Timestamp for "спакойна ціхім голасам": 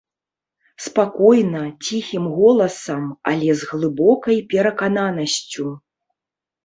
0.85-3.05